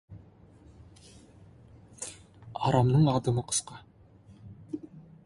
Арамның 2.71 3.07
адымы 3.13 3.45
қысқа. 3.53 3.81